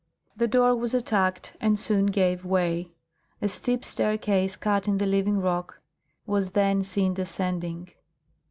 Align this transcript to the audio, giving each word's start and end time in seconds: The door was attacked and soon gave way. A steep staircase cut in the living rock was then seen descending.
The 0.35 0.47
door 0.47 0.75
was 0.75 0.95
attacked 0.95 1.53
and 1.61 1.77
soon 1.79 2.07
gave 2.07 2.43
way. 2.43 2.89
A 3.39 3.47
steep 3.47 3.85
staircase 3.85 4.55
cut 4.55 4.87
in 4.87 4.97
the 4.97 5.05
living 5.05 5.37
rock 5.39 5.79
was 6.25 6.53
then 6.53 6.83
seen 6.83 7.13
descending. 7.13 7.89